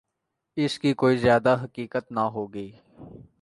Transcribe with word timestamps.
اس 0.57 0.79
کی 0.79 0.93
کوئی 0.93 1.17
زیادہ 1.17 1.57
حقیقت 1.63 2.11
نہ 2.11 2.19
ہو 2.19 2.45
گی۔ 2.53 2.69